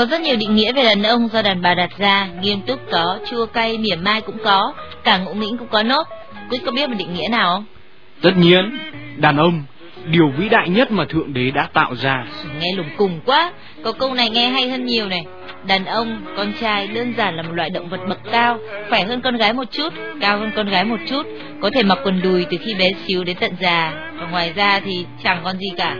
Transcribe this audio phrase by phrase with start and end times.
[0.00, 2.80] Có rất nhiều định nghĩa về đàn ông do đàn bà đặt ra, nghiêm túc
[2.90, 4.72] có, chua cay, mỉa mai cũng có,
[5.04, 6.02] cả ngộ nghĩnh cũng có nốt.
[6.50, 7.64] Quyết có biết một định nghĩa nào không?
[8.22, 8.78] Tất nhiên,
[9.16, 9.62] đàn ông,
[10.06, 12.24] điều vĩ đại nhất mà Thượng Đế đã tạo ra.
[12.60, 13.52] Nghe lùng cùng quá,
[13.84, 15.24] có câu này nghe hay hơn nhiều này.
[15.66, 18.58] Đàn ông, con trai đơn giản là một loại động vật bậc cao,
[18.88, 21.26] khỏe hơn con gái một chút, cao hơn con gái một chút,
[21.62, 24.80] có thể mặc quần đùi từ khi bé xíu đến tận già, và ngoài ra
[24.80, 25.96] thì chẳng còn gì cả.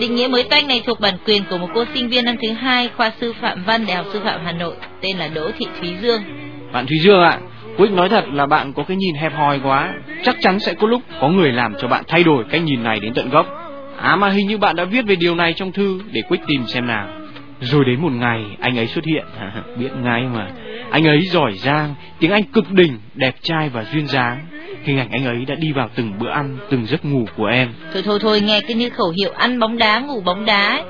[0.00, 2.52] Định nghĩa mới toanh này thuộc bản quyền của một cô sinh viên năm thứ
[2.52, 5.66] hai khoa sư phạm văn Đại học Sư phạm Hà Nội, tên là Đỗ Thị
[5.80, 6.22] Thúy Dương.
[6.72, 7.38] Bạn Thúy Dương ạ,
[7.76, 10.86] Quyết nói thật là bạn có cái nhìn hẹp hòi quá, chắc chắn sẽ có
[10.86, 13.46] lúc có người làm cho bạn thay đổi cái nhìn này đến tận gốc.
[13.96, 16.66] À mà hình như bạn đã viết về điều này trong thư để Quyết tìm
[16.66, 17.08] xem nào.
[17.60, 19.24] Rồi đến một ngày anh ấy xuất hiện,
[19.78, 20.48] biết ngay mà.
[20.90, 24.46] Anh ấy giỏi giang, tiếng Anh cực đỉnh, đẹp trai và duyên dáng.
[24.84, 27.74] Hình ảnh anh ấy đã đi vào từng bữa ăn, từng giấc ngủ của em.
[27.92, 30.82] Thôi thôi thôi, nghe cái như khẩu hiệu ăn bóng đá, ngủ bóng đá ấy.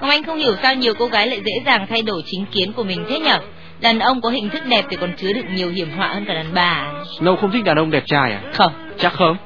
[0.00, 2.72] Ông anh không hiểu sao nhiều cô gái lại dễ dàng thay đổi chính kiến
[2.72, 3.38] của mình thế nhở?
[3.80, 6.34] Đàn ông có hình thức đẹp thì còn chứa đựng nhiều hiểm họa hơn cả
[6.34, 6.92] đàn bà.
[7.18, 8.40] Snow không thích đàn ông đẹp trai à?
[8.52, 8.72] Không.
[8.98, 9.36] Chắc không?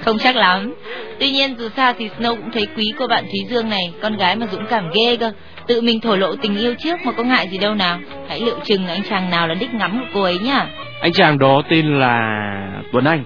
[0.00, 0.74] Không chắc lắm.
[1.20, 4.16] Tuy nhiên dù sao thì Snow cũng thấy quý cô bạn Thúy Dương này, con
[4.16, 5.32] gái mà dũng cảm ghê cơ.
[5.66, 7.98] Tự mình thổ lộ tình yêu trước mà có ngại gì đâu nào.
[8.28, 10.66] Hãy liệu chừng anh chàng nào là đích ngắm của cô ấy nhá.
[11.00, 12.40] Anh chàng đó tên là
[12.92, 13.24] Tuấn Anh,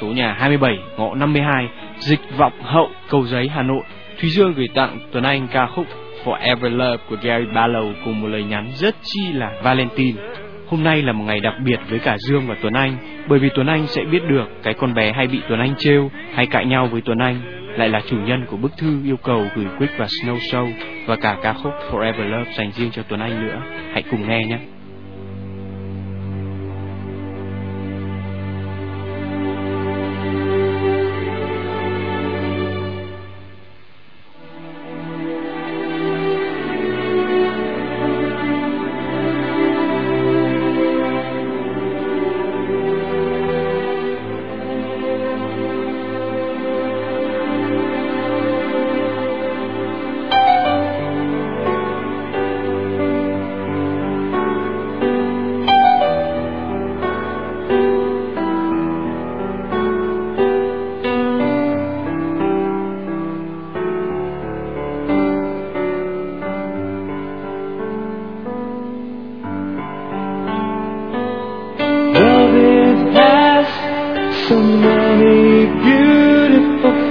[0.00, 1.66] số nhà 27, ngõ 52,
[1.98, 3.82] Dịch Vọng Hậu, Cầu Giấy, Hà Nội.
[4.20, 5.86] Thúy Dương gửi tặng Tuấn Anh ca khúc
[6.24, 10.22] Forever Love của Gary Barlow cùng một lời nhắn rất chi là Valentine.
[10.68, 12.96] Hôm nay là một ngày đặc biệt với cả Dương và Tuấn Anh,
[13.28, 16.10] bởi vì Tuấn Anh sẽ biết được cái con bé hay bị Tuấn Anh trêu
[16.34, 17.40] hay cãi nhau với Tuấn Anh
[17.76, 20.72] lại là chủ nhân của bức thư yêu cầu gửi Quick và Snow Show
[21.06, 23.62] và cả ca khúc Forever Love dành riêng cho Tuấn Anh nữa.
[23.92, 24.58] Hãy cùng nghe nhé.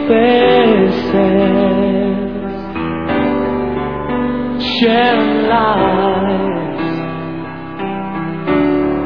[0.08, 0.96] faces
[4.80, 6.96] sharing lives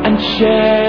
[0.05, 0.80] and share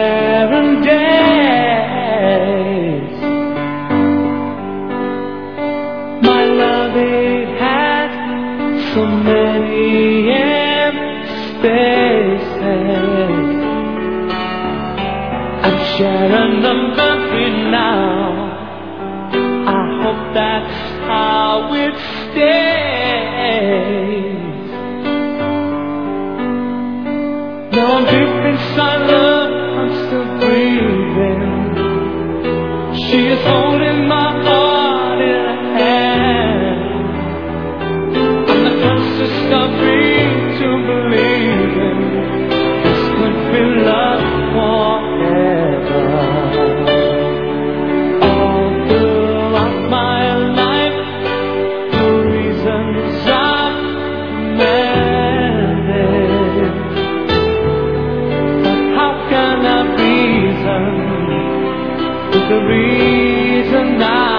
[62.49, 64.32] the reason I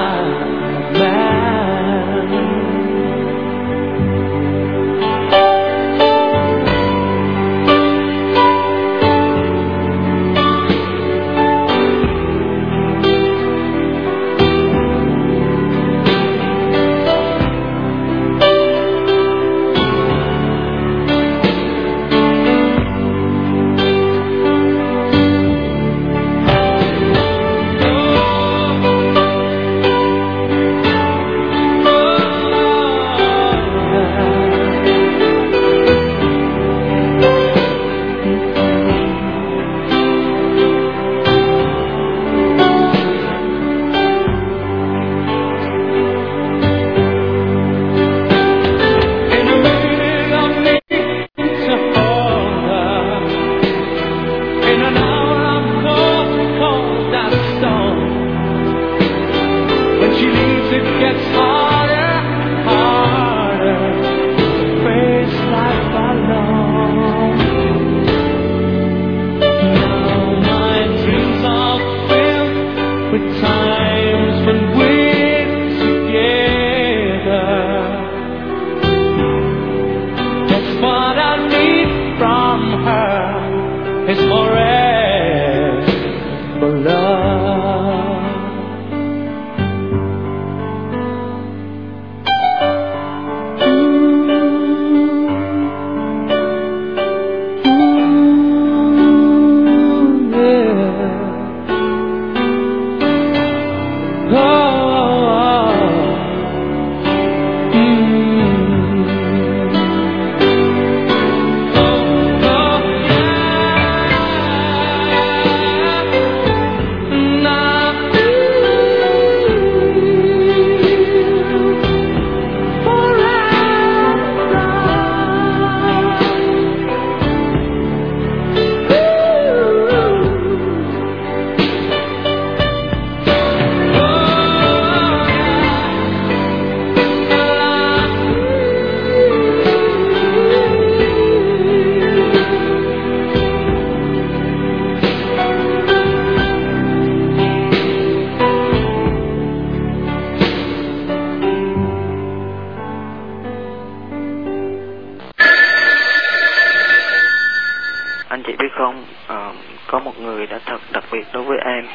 [158.78, 159.06] không?
[159.28, 159.52] Ờ,
[159.88, 161.88] có một người đã thật đặc biệt đối với em.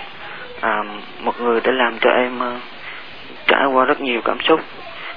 [0.60, 0.84] À,
[1.20, 2.62] một người đã làm cho em uh,
[3.46, 4.60] trải qua rất nhiều cảm xúc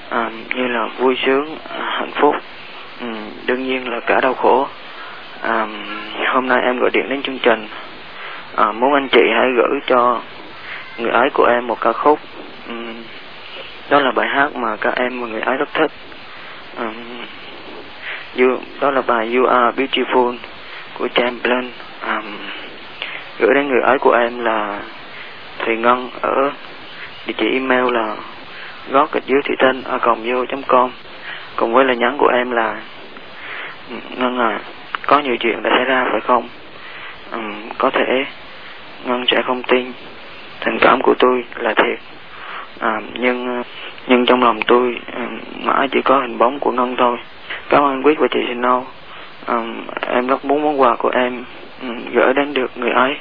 [0.10, 2.36] à, như là vui sướng à, hạnh phúc
[3.00, 3.08] ừ,
[3.46, 4.68] đương nhiên là cả đau khổ.
[5.42, 5.68] À,
[6.34, 7.68] hôm nay em gọi điện đến chương trình.
[8.56, 10.22] À, muốn anh chị hãy gửi cho
[10.98, 12.20] người ấy của em một ca khúc.
[12.68, 12.74] Ừ,
[13.90, 15.92] đó là bài hát mà các em và người ấy rất thích.
[16.78, 16.94] Um,
[18.38, 20.36] you, đó là bài You Are Beautiful
[21.02, 21.72] của Chamberlain
[22.08, 22.38] um,
[23.40, 24.80] gửi đến người ấy của em là
[25.60, 26.52] Thùy Ngân ở
[27.28, 28.16] địa chỉ email là
[28.92, 30.92] gót gạch dưới thị tinh ở còng vô com.
[31.56, 32.76] Cùng với lời nhắn của em là
[34.18, 34.60] Ngân à
[35.08, 36.50] có nhiều chuyện đã xảy ra phải không?
[37.32, 38.26] Um, có thể
[39.06, 39.92] Ngân sẽ không tin.
[40.66, 42.00] Tình cảm của tôi là thiệt.
[42.80, 43.64] À, nhưng
[44.08, 47.18] nhưng trong lòng tôi um, mãi chỉ có hình bóng của ngân thôi.
[47.70, 48.84] Cảm ơn quyết và chị Sino
[49.48, 51.44] um, em rất muốn món quà của em
[51.82, 53.16] um, gửi đến được người ấy.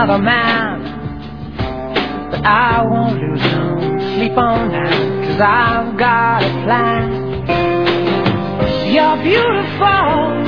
[0.00, 0.80] Another man.
[2.30, 4.92] But I won't lose no sleep on that,
[5.26, 7.10] cause I've got a plan.
[8.94, 10.40] You're beautiful.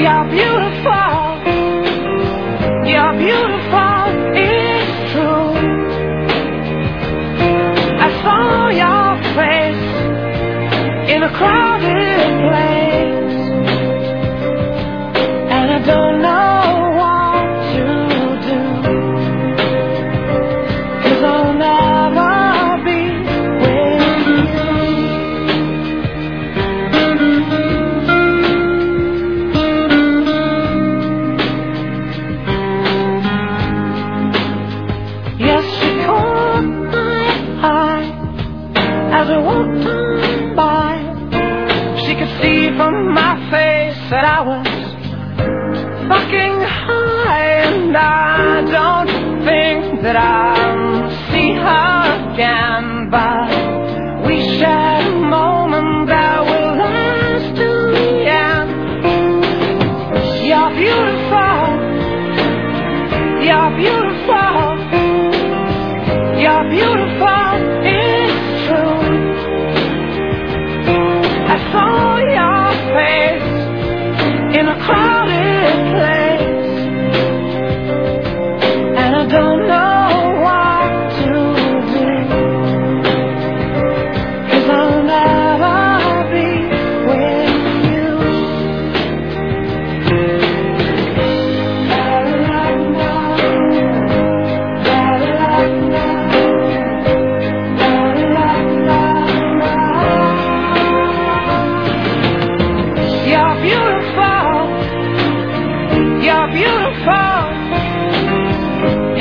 [0.00, 0.57] You're beautiful.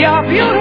[0.08, 0.57] Này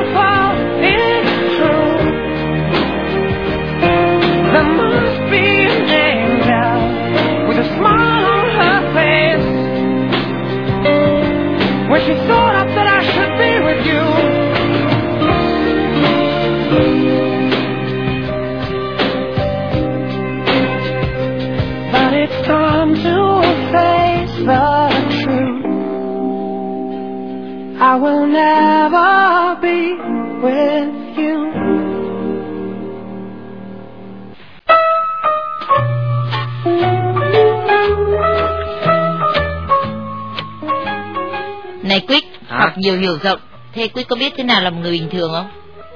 [42.96, 43.40] Nhiều hiểu rộng,
[43.72, 45.48] thế Quyết có biết thế nào là một người bình thường không?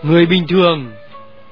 [0.03, 0.93] Người bình thường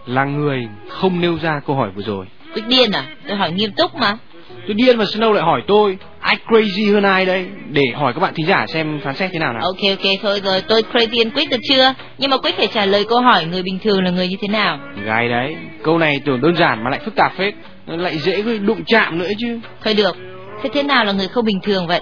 [0.07, 2.27] là người không nêu ra câu hỏi vừa rồi.
[2.55, 3.05] Quyết điên à?
[3.29, 4.19] Tôi hỏi nghiêm túc mà.
[4.67, 8.21] Tôi điên mà Snow lại hỏi tôi Ai crazy hơn ai đây Để hỏi các
[8.21, 11.19] bạn thính giả xem phán xét thế nào nào Ok ok thôi rồi tôi crazy
[11.19, 14.05] hơn Quyết được chưa Nhưng mà Quyết phải trả lời câu hỏi người bình thường
[14.05, 17.15] là người như thế nào Gái đấy Câu này tưởng đơn giản mà lại phức
[17.15, 17.55] tạp phết
[17.87, 20.17] lại dễ đụng chạm nữa chứ Thôi được,
[20.63, 22.01] thế thế nào là người không bình thường vậy?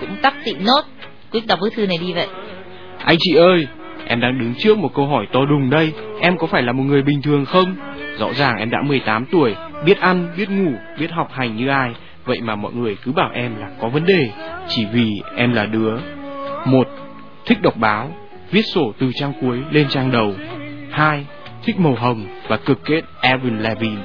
[0.00, 0.82] Cũng tắc tị nốt,
[1.32, 2.26] quyết đọc bức thư này đi vậy.
[3.04, 3.66] Anh chị ơi,
[4.06, 6.82] em đang đứng trước một câu hỏi to đùng đây, em có phải là một
[6.82, 7.76] người bình thường không?
[8.18, 11.90] Rõ ràng em đã 18 tuổi, biết ăn, biết ngủ, biết học hành như ai,
[12.24, 14.30] vậy mà mọi người cứ bảo em là có vấn đề,
[14.68, 15.96] chỉ vì em là đứa.
[16.64, 16.88] Một,
[17.46, 18.10] thích đọc báo,
[18.50, 20.34] viết sổ từ trang cuối lên trang đầu.
[20.90, 21.26] Hai,
[21.64, 24.02] thích màu hồng và cực kết Avril Lavigne.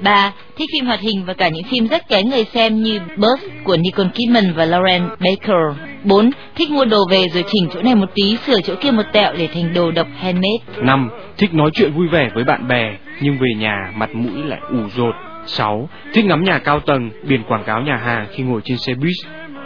[0.00, 0.32] 3.
[0.56, 3.76] Thích phim hoạt hình và cả những phim rất kén người xem như Birth của
[3.76, 5.89] Nicole Kidman và Lauren Baker.
[6.04, 6.30] 4.
[6.54, 9.32] Thích mua đồ về rồi chỉnh chỗ này một tí, sửa chỗ kia một tẹo
[9.38, 10.82] để thành đồ độc handmade.
[10.82, 11.10] 5.
[11.38, 14.88] Thích nói chuyện vui vẻ với bạn bè, nhưng về nhà mặt mũi lại ủ
[14.96, 15.14] rột.
[15.46, 15.88] 6.
[16.14, 19.16] Thích ngắm nhà cao tầng, biển quảng cáo nhà hàng khi ngồi trên xe buýt.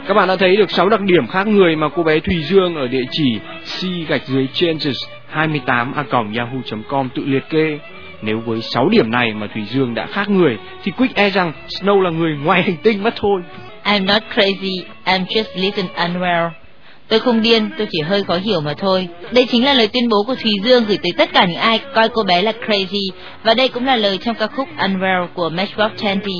[0.07, 2.77] Các bạn đã thấy được 6 đặc điểm khác người mà cô bé Thùy Dương
[2.77, 4.97] ở địa chỉ c gạch dưới changes
[5.29, 6.05] 28 a
[6.37, 7.79] yahoo.com tự liệt kê.
[8.23, 11.53] Nếu với 6 điểm này mà Thùy Dương đã khác người thì Quick e rằng
[11.69, 13.43] Snow là người ngoài hành tinh mất thôi.
[13.85, 16.51] I'm not crazy, I'm just little unwell.
[17.09, 19.09] Tôi không điên, tôi chỉ hơi khó hiểu mà thôi.
[19.31, 21.81] Đây chính là lời tuyên bố của Thùy Dương gửi tới tất cả những ai
[21.95, 23.11] coi cô bé là crazy.
[23.43, 26.35] Và đây cũng là lời trong ca khúc Unwell của Matchbox 20.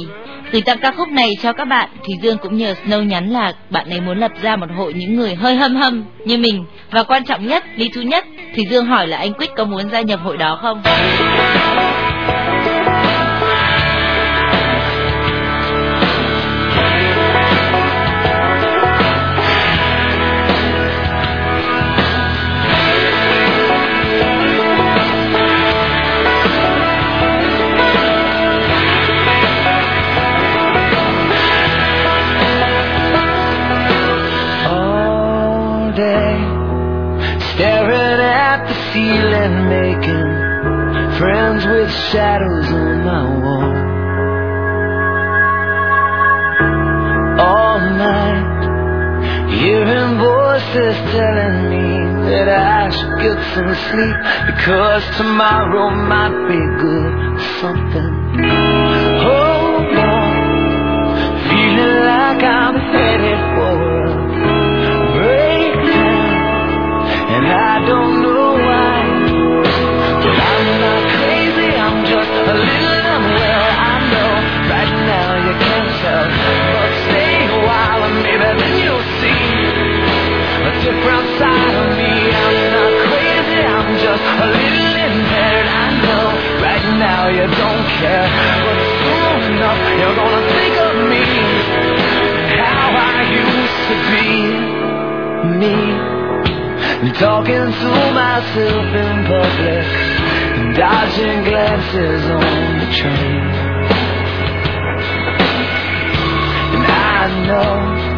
[0.53, 3.53] Gửi tặng ca khúc này cho các bạn, Thùy Dương cũng nhờ Snow nhắn là
[3.71, 6.65] bạn ấy muốn lập ra một hội những người hơi hâm hâm như mình.
[6.91, 8.25] Và quan trọng nhất, lý thú nhất,
[8.57, 10.83] Thùy Dương hỏi là anh Quýt có muốn gia nhập hội đó không?
[53.55, 58.11] Some sleep because tomorrow might be good for something.
[59.23, 60.33] Hold on,
[61.47, 63.79] feeling like I'm headed for
[64.11, 66.35] a breakdown,
[67.31, 68.99] and I don't know why.
[70.19, 73.67] But I'm not crazy, I'm just a little unwell.
[73.87, 74.33] I know
[74.67, 76.27] right now you can't tell,
[76.75, 79.47] but stay a while and maybe then you'll see
[80.59, 81.84] a different side
[84.21, 85.67] a little impaired.
[85.67, 86.27] I know
[86.63, 88.29] right now you don't care,
[88.65, 91.25] but soon enough you're gonna think of me
[92.63, 94.29] how I used to be
[95.59, 95.79] me.
[97.19, 99.87] Talking to myself in public,
[100.75, 103.45] dodging glances on the train.
[106.75, 108.14] And I know,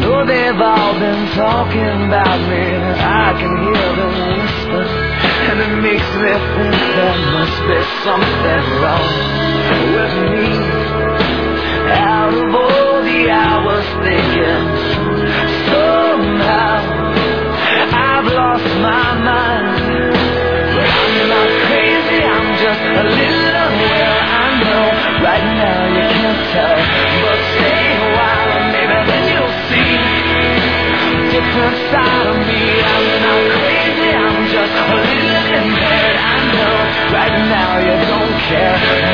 [0.00, 2.64] know they've all been talking about me.
[2.98, 4.84] I can hear them whisper,
[5.48, 9.12] and it makes me think there must be something wrong
[9.94, 10.46] with me.
[11.90, 14.64] Out of all the hours thinking,
[15.68, 16.78] somehow
[17.92, 19.23] I've lost my mind.
[31.54, 32.82] A different side of me.
[32.82, 35.70] I'm not crazy, I'm just a little.
[36.18, 36.76] I know
[37.14, 39.13] right now you don't care,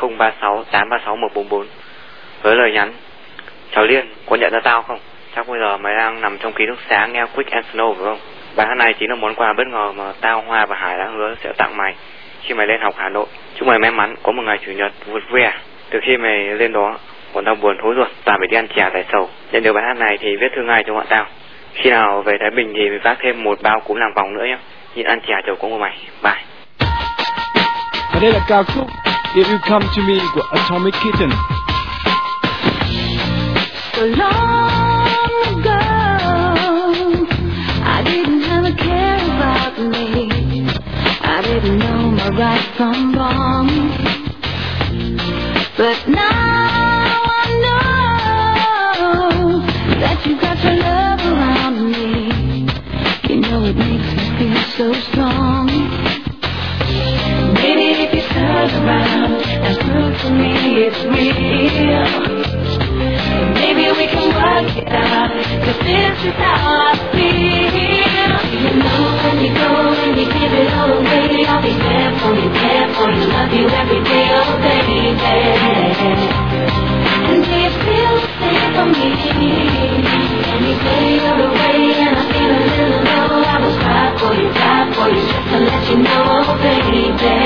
[0.00, 1.66] 036 836 144
[2.42, 2.92] với lời nhắn,
[3.72, 4.98] chào Liên, có nhận ra tao không?
[5.36, 8.04] Chắc bây giờ mày đang nằm trong ký túc xá nghe Quick and Snow phải
[8.04, 8.18] không?
[8.56, 11.04] Bài hát này chính là món quà bất ngờ mà tao, Hoa và Hải đã
[11.04, 11.94] hứa sẽ tặng mày
[12.42, 13.26] khi mày lên học Hà Nội.
[13.54, 15.52] Chúc mày may mắn, có một ngày chủ nhật vui vẻ.
[15.90, 16.98] Từ khi mày lên đó,
[17.34, 19.30] bọn tao buồn thối ruột, toàn phải đi ăn chè tại sầu.
[19.52, 21.26] Nhận được bài hát này thì viết thư ngay cho bọn tao.
[21.74, 24.58] Khi nào về Thái Bình thì vác thêm một bao cúm làm vòng nữa nhé.
[24.94, 25.98] Nhịn ăn chè chầu cũng của mày.
[26.22, 26.44] Bye.
[28.12, 28.86] Và đây là ca khúc
[29.38, 31.30] If You Come To Me của Atomic Kitten.
[33.94, 35.08] So long
[35.44, 35.82] ago,
[37.84, 40.30] I didn't have a care about me.
[41.20, 43.68] I didn't know my right from wrong.
[45.76, 48.00] But now I know
[50.00, 52.66] that you got your love around me.
[53.28, 56.15] You know it makes me feel so strong.
[58.46, 60.54] Maybe turn around and prove to me
[60.86, 62.06] it's real.
[63.54, 65.30] Maybe we can work it out,
[65.64, 67.34] cause this is how I feel.
[68.56, 72.32] You know when you go and you give it all away, I'll be there for
[72.34, 75.18] you, there for you, love you every day, oh baby.
[77.26, 79.10] And do you feel the same for me?
[80.56, 84.48] Any day you're away and I feel a little low, I will cry for you,
[84.54, 87.45] cry for you, just to let you know, oh baby.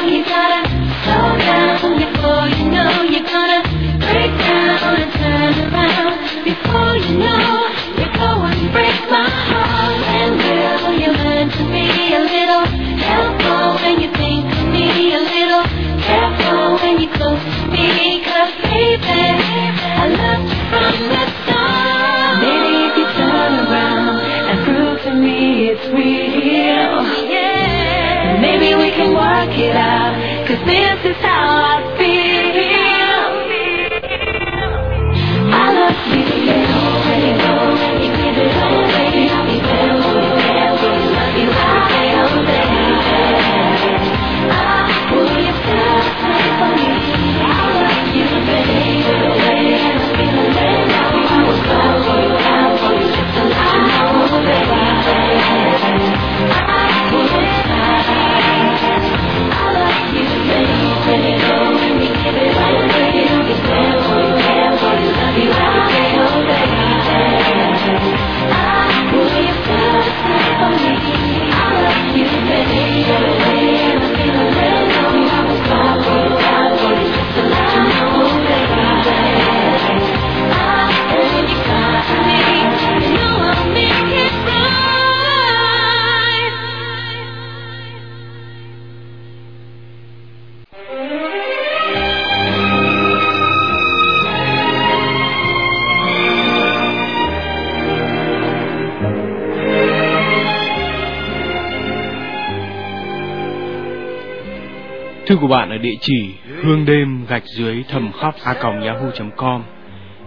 [105.41, 109.63] của bạn ở địa chỉ hương đêm gạch dưới thầm khóc a còng yahoo.com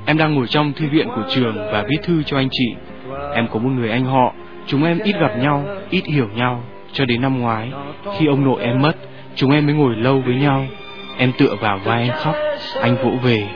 [0.06, 2.74] Em đang ngồi trong thư viện của trường và viết thư cho anh chị.
[3.34, 4.34] Em có một người anh họ,
[4.66, 6.64] chúng em ít gặp nhau, ít hiểu nhau.
[6.92, 7.70] Cho đến năm ngoái,
[8.18, 8.96] khi ông nội em mất,
[9.36, 10.66] chúng em mới ngồi lâu với nhau.
[11.16, 12.34] Em tựa vào vai anh khóc,
[12.80, 13.46] anh vỗ về.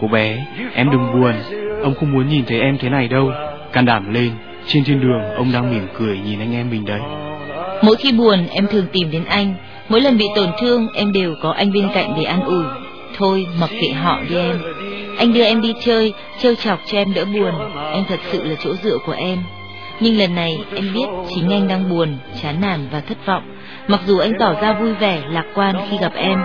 [0.00, 1.34] Cô bé, em đừng buồn,
[1.82, 3.32] ông không muốn nhìn thấy em thế này đâu.
[3.72, 4.30] Can đảm lên,
[4.66, 7.00] trên thiên đường ông đang mỉm cười nhìn anh em mình đấy.
[7.82, 9.54] Mỗi khi buồn em thường tìm đến anh
[9.90, 12.64] Mỗi lần bị tổn thương em đều có anh bên cạnh để an ủi.
[13.18, 14.62] Thôi mặc kệ họ đi em.
[15.18, 17.54] Anh đưa em đi chơi Trêu chọc cho em đỡ buồn.
[17.76, 19.38] Anh thật sự là chỗ dựa của em.
[20.00, 23.42] Nhưng lần này em biết chính anh đang buồn Chán nản và thất vọng.
[23.88, 26.38] Mặc dù anh tỏ ra vui vẻ, lạc quan khi gặp em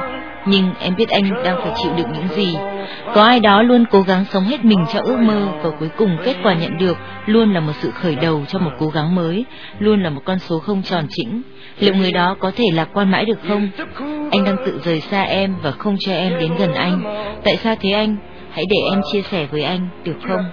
[0.46, 2.58] nhưng em biết anh đang phải chịu đựng những gì.
[3.14, 6.18] Có ai đó luôn cố gắng sống hết mình cho ước mơ và cuối cùng
[6.26, 9.46] kết quả nhận được luôn là một sự khởi đầu cho một cố gắng mới,
[9.80, 11.42] luôn là một con số không tròn chỉnh.
[11.80, 13.70] Liệu người đó có thể lạc quan mãi được không?
[14.32, 17.04] Anh đang tự rời xa em và không cho em đến gần anh.
[17.44, 18.18] Tại sao thế anh?
[18.52, 20.44] Hãy để em chia sẻ với anh, được không?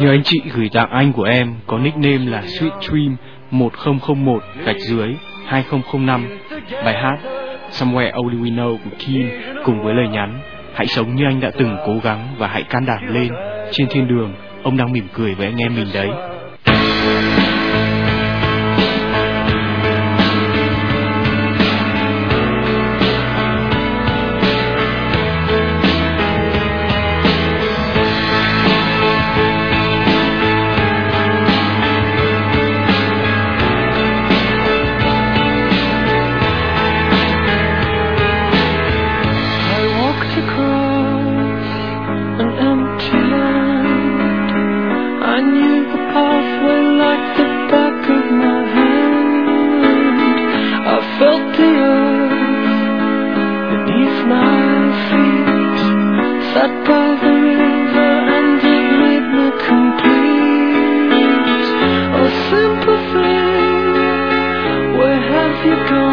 [0.00, 3.16] Nhờ anh chị gửi tặng anh của em có nickname là Sweet Dream
[3.50, 6.38] 1001 gạch dưới 2005
[6.84, 7.18] bài hát
[7.70, 9.28] Samuel Olivino của Kim
[9.64, 10.40] cùng với lời nhắn
[10.74, 13.32] Hãy sống như anh đã từng cố gắng và hãy can đảm lên.
[13.72, 16.08] Trên thiên đường, ông đang mỉm cười với anh em mình đấy.
[65.64, 66.09] You gone?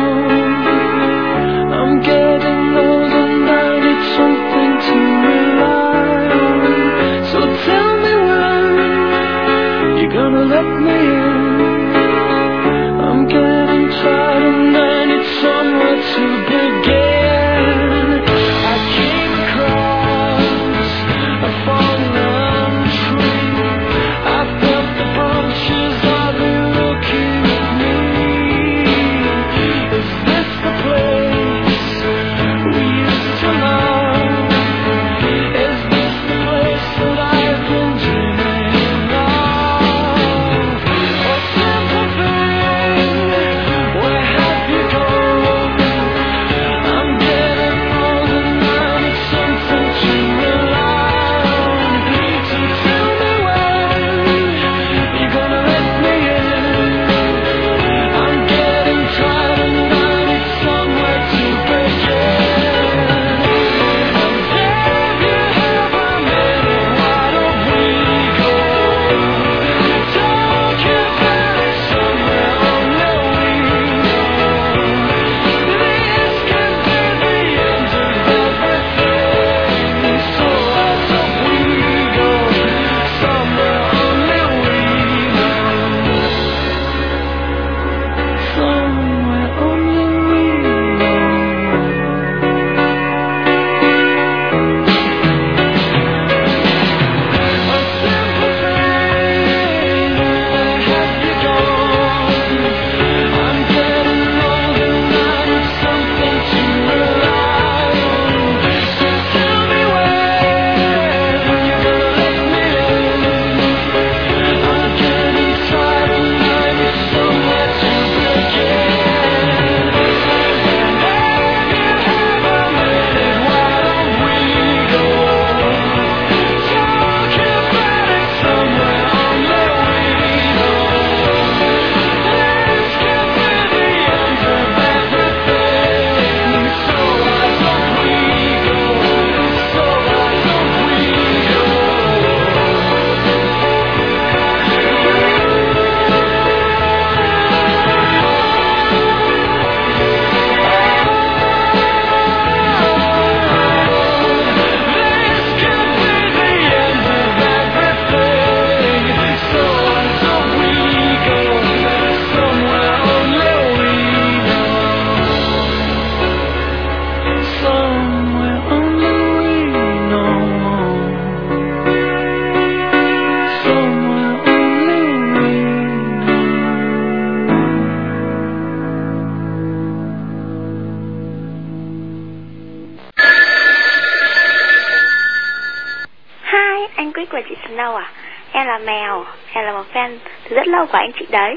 [190.78, 191.56] Nào của anh chị đấy.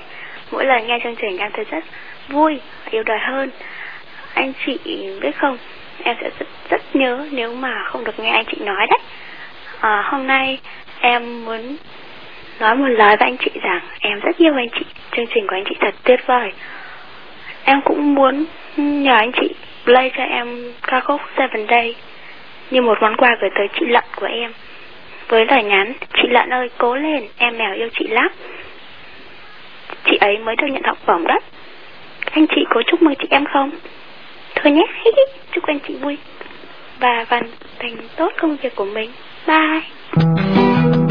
[0.50, 1.84] Mỗi lần nghe chương trình em thấy rất
[2.28, 3.50] vui và yêu đời hơn.
[4.34, 4.78] Anh chị
[5.20, 5.58] biết không
[6.02, 8.98] em sẽ rất, rất nhớ nếu mà không được nghe anh chị nói đấy.
[9.80, 10.58] À, hôm nay
[11.00, 11.76] em muốn
[12.60, 14.84] nói một lời với anh chị rằng em rất yêu anh chị
[15.16, 16.52] chương trình của anh chị thật tuyệt vời.
[17.64, 18.44] Em cũng muốn
[18.76, 19.54] nhờ anh chị
[19.84, 21.94] play cho em ca khúc Seven Day
[22.70, 24.52] như một món quà gửi tới chị Lận của em.
[25.28, 28.28] Với lời nhắn chị Lận ơi cố lên em mèo yêu chị lắm
[30.04, 31.38] chị ấy mới được nhận học bổng đó.
[32.30, 33.70] Anh chị có chúc mừng chị em không?
[34.54, 34.84] Thôi nhé
[35.52, 36.16] chúc anh chị vui.
[37.00, 37.42] Và hoàn
[37.78, 39.10] thành tốt công việc của mình.
[39.46, 41.09] Bye.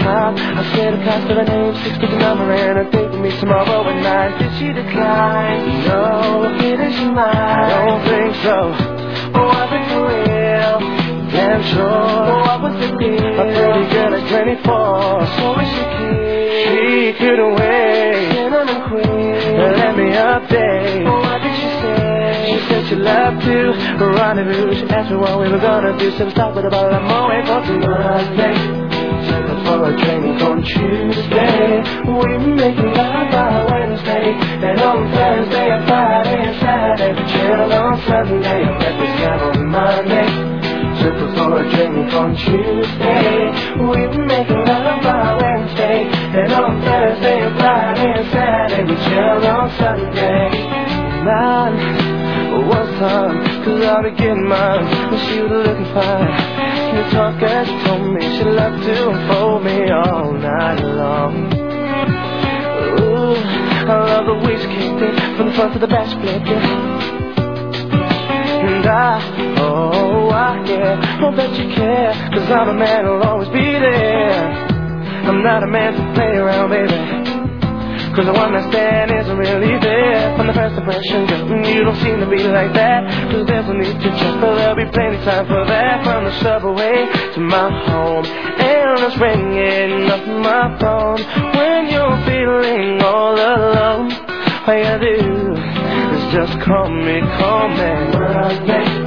[0.00, 0.34] Time.
[0.36, 3.30] I said the cost of her name, six digit number, and a date with me
[3.40, 4.38] tomorrow at nine.
[4.38, 5.84] Did she decline?
[5.86, 6.56] No.
[6.60, 7.36] Didn't she mind?
[7.36, 8.56] I don't think so.
[9.32, 10.76] Was it for real?
[11.32, 11.82] Damn sure.
[11.88, 13.40] Oh, what was the deal?
[13.40, 15.26] A pretty girl at 24.
[15.36, 16.52] So was she kid?
[16.62, 18.32] She couldn't wait.
[18.32, 19.56] Cinnamon queen.
[19.58, 21.06] Let me update.
[21.06, 22.58] oh, What did she say?
[22.60, 24.74] She said she loved to rendezvous.
[24.74, 26.10] She asked me what we were gonna do.
[26.18, 28.81] So we stopped with a bottle of Moet for Monday.
[29.82, 31.82] A drink on Tuesday.
[32.06, 34.30] We were making love by Wednesday.
[34.62, 37.20] And on Thursday and Friday and Saturday.
[37.20, 38.62] We chill on Sunday.
[38.62, 40.30] And breakfast time on Monday.
[41.02, 43.50] Her for a drink on Tuesday.
[43.74, 46.06] We were making love by Wednesday.
[46.06, 48.84] And on Thursday and Friday and Saturday.
[48.86, 50.50] We chill on Sunday.
[51.24, 52.21] Nine
[52.60, 54.84] was time, cause be getting mine.
[55.10, 56.62] When she was looking fine.
[56.92, 61.52] You talk as she told me she loved to unfold me all night long.
[63.00, 63.34] Ooh,
[63.88, 67.12] I love the way she kicked it from the front to the back, split it.
[68.62, 72.12] And I, oh, I, yeah, hope that you care.
[72.32, 74.72] Cause I'm a man who'll always be there.
[75.24, 77.21] I'm not a man to play around, baby.
[78.12, 80.36] Cause the one I stand isn't really there.
[80.36, 83.08] From the first impression, girl, mm, you don't seem to be like that.
[83.32, 86.04] Cause there's no need to check, but there'll be plenty time for that.
[86.04, 91.24] From the subway to my home And it's ringing off my phone.
[91.56, 94.12] When you're feeling all alone
[94.68, 95.56] All you do
[96.12, 99.01] is just call me, call me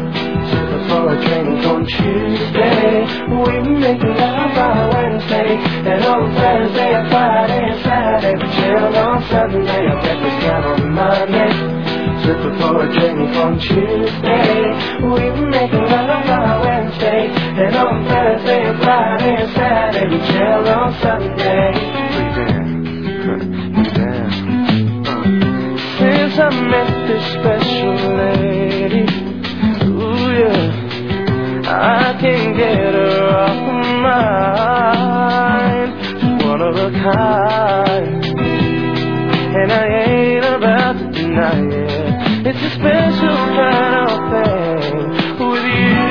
[1.06, 7.62] For a drink on Tuesday We make love by Wednesday And on Thursday and Friday
[7.62, 11.86] and Saturday We chilled on Sunday Our breakfast time on Monday
[12.26, 14.74] her for a drink on Tuesday
[15.06, 20.92] We make love by Wednesday And on Thursday and Friday and Saturday We chilled on
[21.06, 21.70] Sunday
[26.00, 27.36] Since I met this
[36.92, 38.26] Kind.
[39.58, 42.46] And I ain't about to deny it.
[42.46, 44.94] It's a special kind of thing
[45.50, 46.06] with you.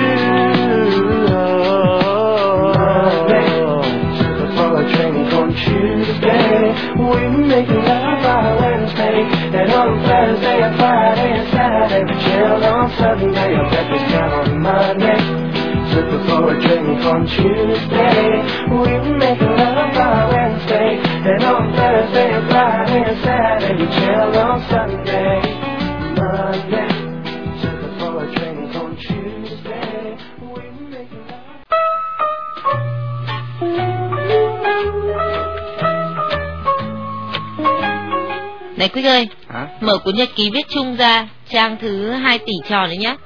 [4.18, 6.74] Her for a drink on Tuesday.
[6.98, 9.30] We making love by Wednesday.
[9.54, 12.02] And on Thursday and Friday and Saturday.
[12.02, 13.54] We chilled on Sunday.
[13.54, 15.20] Our breakfast time on Monday.
[15.94, 18.42] Her for a drink on Tuesday.
[18.74, 20.33] We making love by
[21.44, 23.74] on Thursday and Friday and Saturday.
[23.80, 25.40] We chilled on Sunday.
[26.18, 26.88] Monday.
[27.62, 30.16] Took her for a drink on Tuesday.
[30.40, 32.54] We were making love.
[38.76, 39.68] Này Quyết ơi, Hả?
[39.80, 43.16] mở cuốn nhật ký viết chung ra, trang thứ 2 tỷ tròn đấy nhá.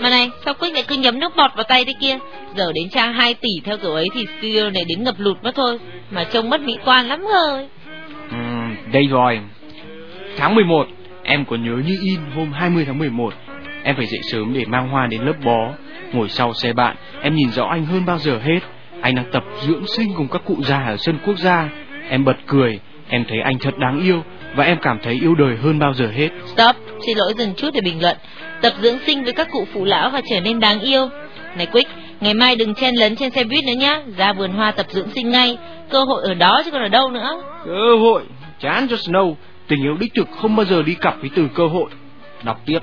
[0.00, 2.18] Mà này, sao Quyết lại cứ nhấm nước bọt vào tay thế kia?
[2.56, 5.52] Giờ đến trang 2 tỷ theo kiểu ấy thì studio này đến ngập lụt mất
[5.54, 5.78] thôi.
[6.10, 7.68] Mà trông mất mỹ quan lắm rồi.
[8.30, 9.40] Ừm, đây rồi
[10.36, 10.86] Tháng 11
[11.22, 13.34] Em còn nhớ như in hôm 20 tháng 11
[13.82, 15.72] Em phải dậy sớm để mang hoa đến lớp bó
[16.12, 18.60] Ngồi sau xe bạn Em nhìn rõ anh hơn bao giờ hết
[19.00, 21.68] Anh đang tập dưỡng sinh cùng các cụ già ở sân quốc gia
[22.08, 24.22] Em bật cười Em thấy anh thật đáng yêu
[24.56, 26.28] và em cảm thấy yêu đời hơn bao giờ hết.
[26.46, 28.16] Stop, xin lỗi dừng chút để bình luận.
[28.62, 31.08] Tập dưỡng sinh với các cụ phụ lão và trở nên đáng yêu.
[31.56, 31.90] Này Quick,
[32.20, 35.08] ngày mai đừng chen lấn trên xe buýt nữa nhá, ra vườn hoa tập dưỡng
[35.14, 35.58] sinh ngay.
[35.90, 37.42] Cơ hội ở đó chứ còn ở đâu nữa.
[37.64, 38.22] Cơ hội,
[38.60, 39.34] chán cho Snow,
[39.68, 41.90] tình yêu đích thực không bao giờ đi cặp với từ cơ hội.
[42.42, 42.78] Đọc tiếp.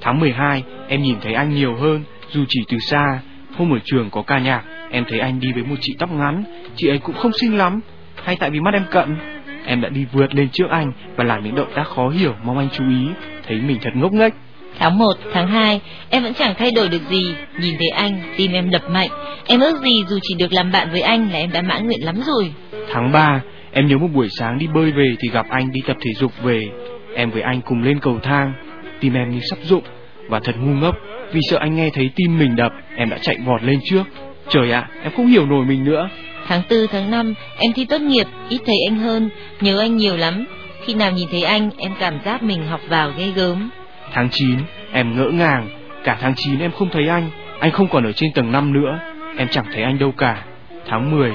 [0.00, 3.20] Tháng 12, em nhìn thấy anh nhiều hơn, dù chỉ từ xa.
[3.56, 6.44] Hôm ở trường có ca nhạc, em thấy anh đi với một chị tóc ngắn,
[6.76, 7.80] chị ấy cũng không xinh lắm,
[8.24, 9.16] hay tại vì mắt em cận.
[9.64, 12.58] Em đã đi vượt lên trước anh và làm những động tác khó hiểu mong
[12.58, 13.06] anh chú ý,
[13.46, 14.32] thấy mình thật ngốc nghếch.
[14.78, 17.34] Tháng 1, tháng 2, em vẫn chẳng thay đổi được gì.
[17.60, 19.10] Nhìn thấy anh, tim em đập mạnh.
[19.46, 22.04] Em ước gì dù chỉ được làm bạn với anh là em đã mãn nguyện
[22.04, 22.52] lắm rồi.
[22.92, 23.40] Tháng 3,
[23.72, 26.32] em nhớ một buổi sáng đi bơi về thì gặp anh đi tập thể dục
[26.42, 26.68] về.
[27.14, 28.52] Em với anh cùng lên cầu thang,
[29.00, 29.82] tim em như sắp rụng
[30.28, 30.96] và thật ngu ngốc
[31.32, 34.02] vì sợ anh nghe thấy tim mình đập, em đã chạy vọt lên trước.
[34.48, 36.08] Trời ạ, em không hiểu nổi mình nữa.
[36.46, 39.28] Tháng 4, tháng 5, em thi tốt nghiệp, ít thấy anh hơn,
[39.60, 40.46] nhớ anh nhiều lắm.
[40.84, 43.70] Khi nào nhìn thấy anh, em cảm giác mình học vào ghê gớm.
[44.12, 44.58] Tháng 9,
[44.92, 45.68] em ngỡ ngàng,
[46.04, 48.98] cả tháng 9 em không thấy anh, anh không còn ở trên tầng 5 nữa,
[49.36, 50.42] em chẳng thấy anh đâu cả.
[50.88, 51.32] Tháng 10,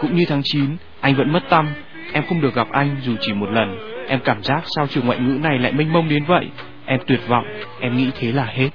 [0.00, 1.68] cũng như tháng 9, anh vẫn mất tâm,
[2.12, 3.78] em không được gặp anh dù chỉ một lần.
[4.08, 6.46] Em cảm giác sao trường ngoại ngữ này lại mênh mông đến vậy?
[6.86, 7.44] Em tuyệt vọng,
[7.80, 8.68] em nghĩ thế là hết.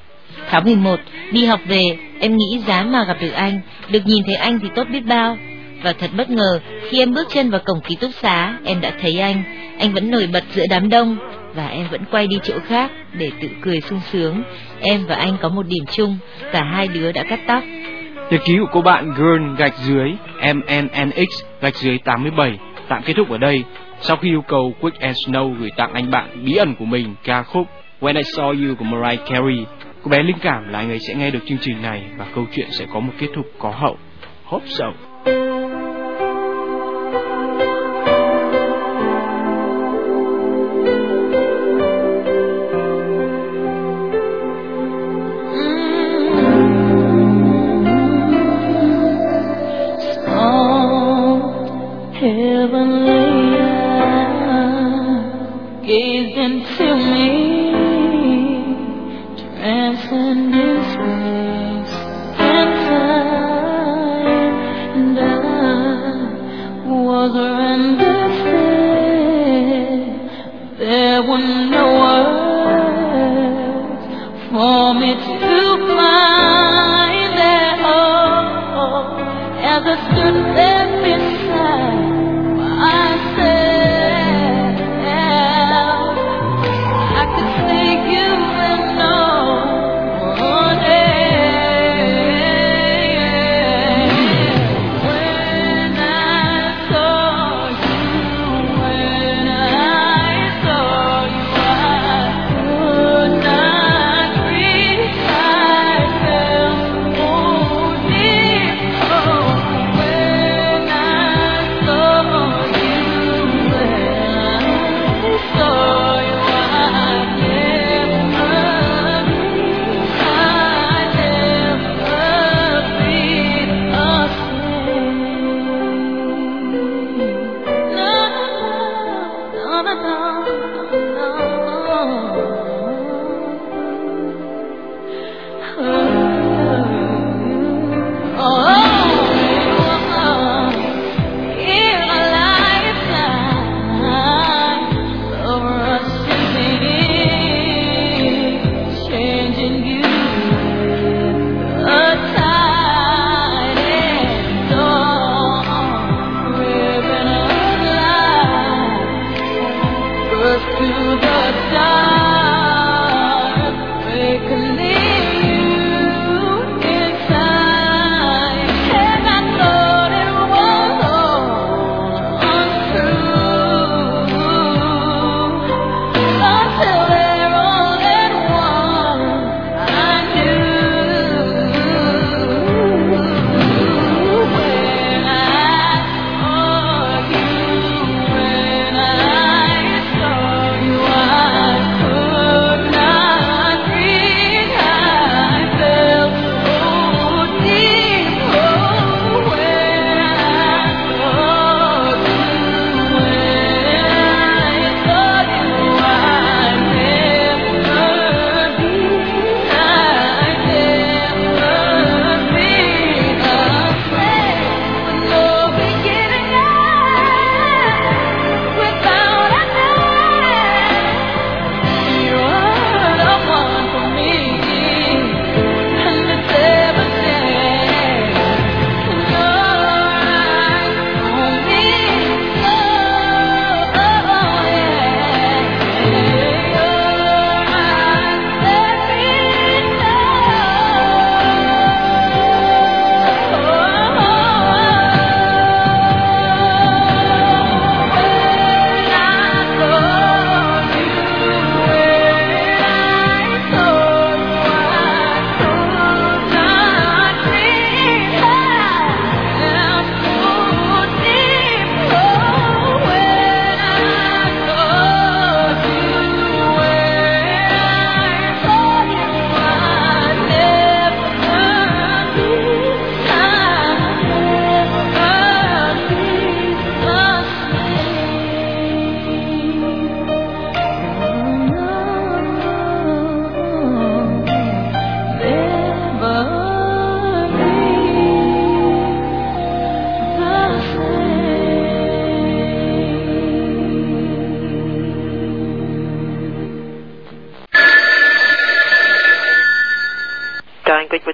[0.50, 1.00] Tháng 11,
[1.32, 1.84] đi học về,
[2.20, 5.38] em nghĩ giá mà gặp được anh, được nhìn thấy anh thì tốt biết bao.
[5.84, 8.92] Và thật bất ngờ, khi em bước chân vào cổng ký túc xá, em đã
[9.02, 9.44] thấy anh.
[9.80, 11.18] Anh vẫn nổi bật giữa đám đông,
[11.58, 14.44] và em vẫn quay đi chỗ khác để tự cười sung sướng.
[14.82, 16.18] Em và anh có một điểm chung,
[16.52, 17.64] cả hai đứa đã cắt tóc.
[18.32, 20.14] Nhật ký của cô bạn Girl gạch dưới
[20.54, 23.64] MNNX gạch dưới 87 tạm kết thúc ở đây.
[24.00, 27.16] Sau khi yêu cầu Quick and Snow gửi tặng anh bạn bí ẩn của mình
[27.24, 27.68] ca khúc
[28.02, 29.66] When I Saw You của Mariah Carey,
[30.04, 32.46] cô bé linh cảm là anh ấy sẽ nghe được chương trình này và câu
[32.56, 33.98] chuyện sẽ có một kết thúc có hậu.
[34.44, 34.94] Hope so.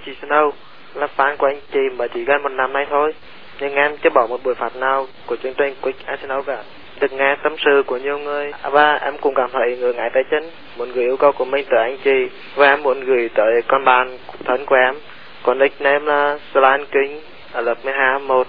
[0.06, 0.52] Chị Snow.
[0.94, 3.14] Là fan của anh chị mới chỉ gần một năm nay thôi.
[3.60, 6.58] Nhưng em chưa bỏ một buổi phát nào của chương trình Quick Arsenal cả.
[7.00, 8.52] Được nghe tâm sự của nhiều người.
[8.62, 10.44] À, và em cũng cảm thấy người ngại tay chân.
[10.78, 12.30] Muốn gửi yêu cầu của mình tới anh chị.
[12.56, 14.96] Và em muốn gửi tới con bạn thân của em.
[15.44, 17.20] Còn nickname là Slan King
[17.52, 18.48] ở lớp 12 1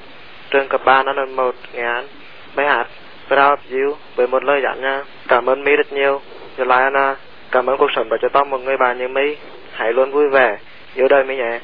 [0.51, 2.07] trường cấp 3 năm 1 Nghệ An.
[2.57, 2.87] Bài hát
[3.29, 5.03] Proud of You với một lời dặn nha.
[5.29, 6.21] Cảm ơn My rất nhiều.
[6.57, 7.17] Như lại Anna
[7.51, 9.37] cảm ơn cuộc sống đã cho tao một người bạn như My.
[9.73, 10.57] Hãy luôn vui vẻ
[10.95, 11.61] yêu đời mấy nhé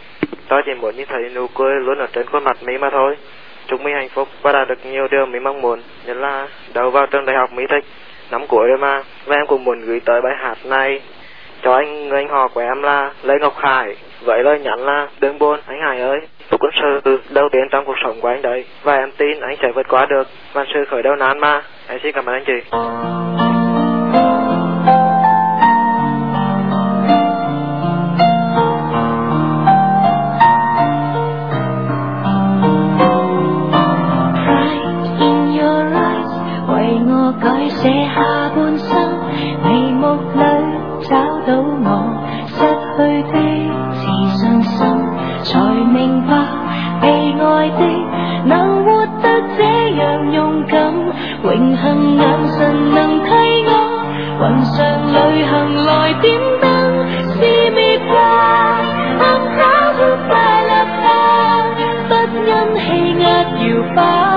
[0.49, 3.17] tôi chỉ muốn nhìn thấy nụ cười luôn ở trên khuôn mặt Mỹ mà thôi.
[3.67, 5.81] Chúc My hạnh phúc và đạt được nhiều điều My mong muốn.
[6.07, 7.85] Nhất là đầu vào trường đại học Mỹ thích,
[8.31, 9.03] năm cuối rồi mà.
[9.27, 11.01] Và em cũng muốn gửi tới bài hát này
[11.63, 15.09] cho anh người anh họ của em là Lê Ngọc hải vậy lời nhắn là,
[15.21, 16.19] đừng buồn, anh Hải ơi,
[16.51, 18.65] một cuốn sự đầu tiên trong cuộc sống của anh đấy.
[18.83, 21.63] Và em tin anh sẽ vượt qua được và sự khởi đầu nan mà.
[21.89, 23.60] Em xin cảm ơn anh chị.
[47.50, 47.82] 爱的
[48.46, 49.26] 能活得
[49.58, 50.94] 这样勇敢，
[51.44, 51.48] 荣
[51.82, 52.60] 幸眼神
[52.94, 53.30] 能替
[53.68, 53.72] 我
[54.40, 54.78] 云上
[55.08, 55.54] 旅行
[55.86, 56.26] 来点
[56.62, 56.64] 灯，
[57.36, 60.34] See me fly，I'm proud to fly
[60.70, 61.68] love high，
[62.10, 62.12] 不
[62.46, 62.86] 因气
[63.24, 63.26] 压
[63.66, 63.66] 摇
[63.96, 64.29] 摆。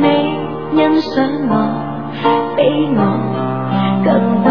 [0.00, 0.06] 你
[0.76, 1.12] 欣賞
[1.48, 1.52] 我，
[2.56, 2.60] 比
[2.96, 3.00] 我
[4.04, 4.10] 更
[4.42, 4.48] 多。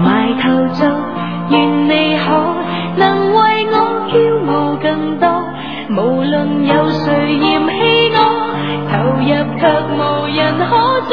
[0.00, 0.06] 埋
[0.40, 0.86] 頭做，
[1.50, 2.26] 願你可
[2.96, 3.02] 能
[3.32, 3.36] 為
[3.72, 3.74] 我
[4.08, 4.12] 驕
[4.50, 4.86] 傲更
[5.18, 5.26] 多。
[5.90, 7.72] 無論有誰嫌棄
[8.14, 8.18] 我，
[8.90, 9.62] 投入卻
[9.96, 10.70] 無人可
[11.08, 11.10] 阻。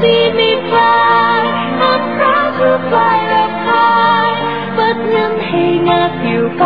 [0.00, 1.44] See me fly,
[1.78, 4.34] I'm proud to fly up high，
[4.74, 4.78] 不
[5.12, 5.14] 因
[5.44, 5.50] 氣
[5.84, 5.88] 壓
[6.24, 6.28] 搖
[6.58, 6.64] 擺，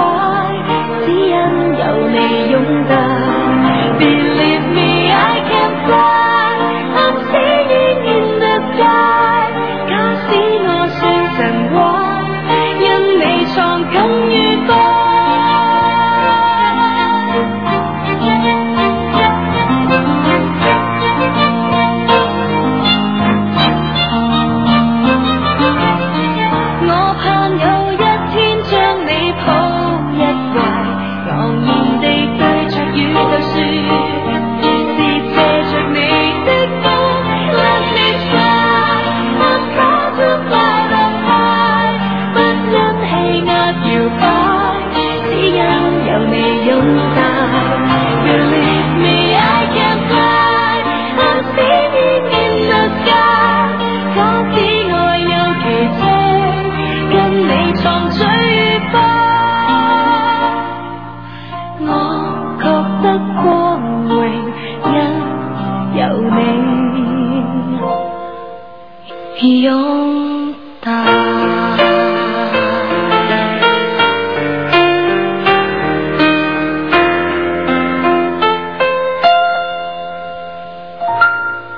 [1.05, 1.35] 只因
[1.79, 2.17] 有你
[2.53, 2.55] 拥
[2.89, 3.14] 戴。